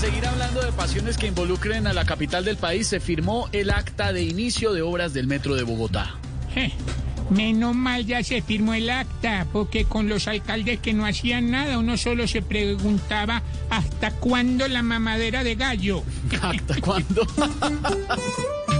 [0.00, 4.14] seguir hablando de pasiones que involucren a la capital del país, se firmó el acta
[4.14, 6.14] de inicio de obras del metro de Bogotá.
[6.54, 6.72] Je,
[7.28, 11.78] Menos mal ya se firmó el acta, porque con los alcaldes que no hacían nada,
[11.78, 16.02] uno solo se preguntaba hasta cuándo la mamadera de gallo.
[16.40, 17.26] ¿Hasta cuándo?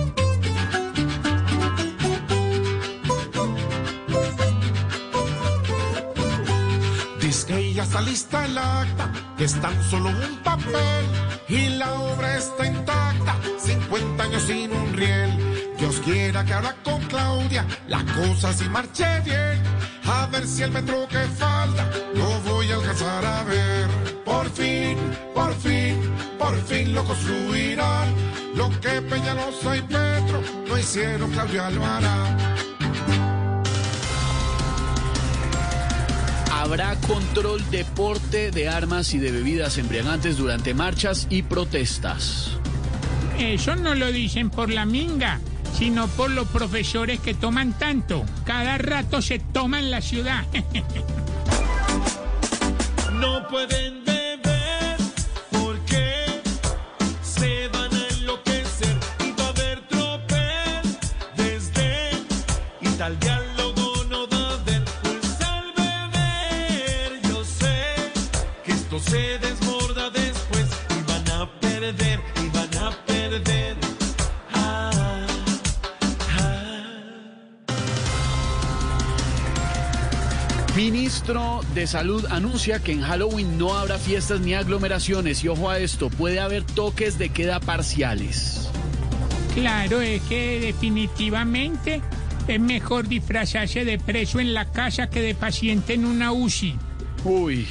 [7.31, 9.09] Dice ya está lista el acta,
[9.39, 11.05] que es tan solo un papel
[11.49, 15.31] y la obra está intacta, 50 años sin un riel.
[15.79, 19.63] Dios quiera que ahora con Claudia la cosa sí marche bien,
[20.07, 23.89] a ver si el metro que falta lo voy a alcanzar a ver.
[24.25, 24.99] Por fin,
[25.33, 26.01] por fin,
[26.37, 28.13] por fin lo construirán,
[28.57, 32.70] lo que Peñalosa y Petro no hicieron, Claudia lo hará.
[36.71, 42.53] Habrá control de porte de armas y de bebidas embriagantes durante marchas y protestas.
[43.41, 45.41] Eso no lo dicen por la minga,
[45.77, 48.25] sino por los profesores que toman tanto.
[48.45, 50.45] Cada rato se toma en la ciudad.
[53.15, 54.97] No pueden beber
[55.51, 56.41] porque
[57.21, 60.99] se van a enloquecer y va a haber tropel
[61.37, 62.13] desde
[62.81, 62.89] y
[69.03, 73.77] se desborda después y van a perder y van a perder.
[74.53, 74.91] Ah,
[76.39, 76.67] ah.
[80.77, 85.79] Ministro de Salud anuncia que en Halloween no habrá fiestas ni aglomeraciones y ojo a
[85.79, 88.69] esto, puede haber toques de queda parciales.
[89.55, 92.01] Claro, es que definitivamente
[92.47, 96.77] es mejor disfrazarse de preso en la casa que de paciente en una UCI.
[97.25, 97.67] Uy,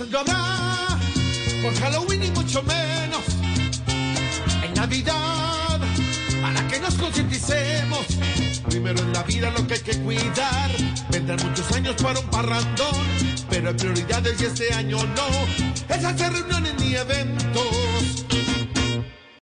[0.00, 0.98] Habrá
[1.62, 3.22] por Halloween y mucho menos
[4.64, 5.80] en Navidad
[6.42, 8.04] para que nos concienticemos.
[8.68, 10.70] Primero en la vida lo que hay que cuidar.
[11.10, 13.06] Vendrán muchos años para un parrandón,
[13.48, 15.94] pero hay prioridades y este año no.
[15.94, 17.53] Es hacer reuniones ni eventos.